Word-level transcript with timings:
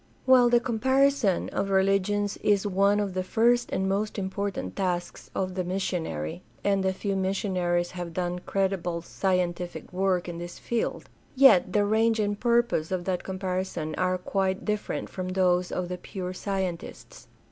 While 0.25 0.49
the 0.49 0.59
comparison 0.59 1.47
of 1.49 1.69
religions 1.69 2.35
is 2.37 2.65
one 2.65 2.99
of 2.99 3.13
the 3.13 3.21
first 3.21 3.69
and 3.71 3.87
most 3.87 4.17
important 4.17 4.75
tasks 4.75 5.29
of 5.35 5.53
the 5.53 5.63
missionary 5.63 6.41
(and 6.63 6.83
a 6.83 6.91
few 6.91 7.15
mis 7.15 7.37
sionaries 7.37 7.91
have 7.91 8.11
done 8.15 8.39
creditable 8.39 9.03
scientific 9.03 9.93
work 9.93 10.27
in 10.27 10.39
this 10.39 10.57
field), 10.57 11.07
yet 11.35 11.73
the 11.73 11.85
range 11.85 12.19
and 12.19 12.39
purpose 12.39 12.91
of 12.91 13.05
that 13.05 13.23
comparison 13.23 13.93
are 13.93 14.17
quite 14.17 14.65
different 14.65 15.07
from 15.07 15.27
those 15.29 15.71
of 15.71 15.87
the 15.87 15.99
pure 15.99 16.33
scientists. 16.33 17.27